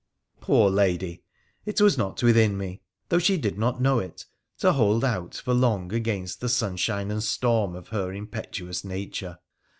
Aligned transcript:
Poor 0.39 0.71
lady! 0.71 1.21
It 1.63 1.79
was 1.79 1.95
not 1.95 2.23
within 2.23 2.57
me— 2.57 2.81
though 3.09 3.19
she 3.19 3.37
did 3.37 3.59
not 3.59 3.79
know 3.79 3.99
it— 3.99 4.25
to 4.61 4.73
hold 4.73 5.05
out 5.05 5.35
for 5.35 5.53
long 5.53 5.93
against 5.93 6.41
the 6.41 6.49
sunshine 6.49 7.11
and 7.11 7.21
storm 7.21 7.75
of 7.75 7.89
her 7.89 8.11
impetuous 8.11 8.83
nature. 8.83 9.37